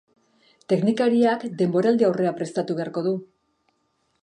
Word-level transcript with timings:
Teknikariak 0.71 1.45
denboraldi-aurrea 1.59 2.33
prestatu 2.41 2.79
beharko 2.81 3.07
du. 3.11 3.15